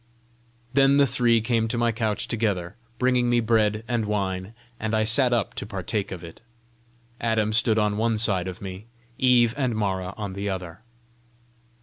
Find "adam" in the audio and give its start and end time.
7.19-7.53